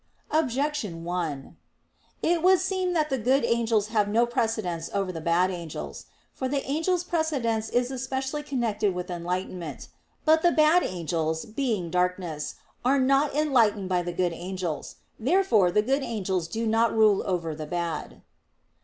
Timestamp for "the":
3.11-3.19, 5.11-5.21, 6.47-6.63, 10.41-10.53, 14.01-14.11, 15.69-15.83, 17.53-17.67